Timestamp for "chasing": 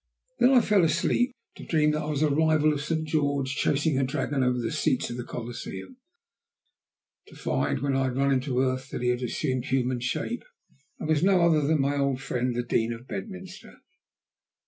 3.55-3.99